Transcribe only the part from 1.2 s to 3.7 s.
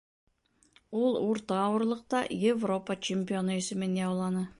урта ауырлыҡта Европа чемпионы